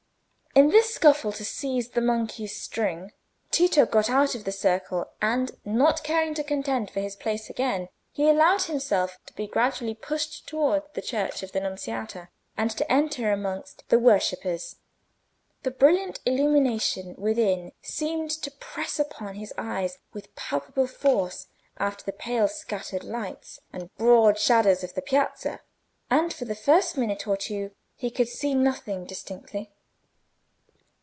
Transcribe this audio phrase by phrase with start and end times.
[0.53, 3.13] In the scuffle to seize the monkey's string,
[3.51, 7.87] Tito got out of the circle, and, not caring to contend for his place again,
[8.11, 12.27] he allowed himself to be gradually pushed towards the church of the Nunziata,
[12.57, 14.75] and to enter amongst the worshippers.
[15.63, 21.47] The brilliant illumination within seemed to press upon his eyes with palpable force
[21.77, 25.61] after the pale scattered lights and broad shadows of the piazza,
[26.09, 29.71] and for the first minute or two he could see nothing distinctly.